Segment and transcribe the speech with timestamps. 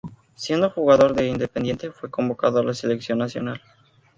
[0.33, 3.61] Siendo jugador de Independiente fue convocado a la selección nacional.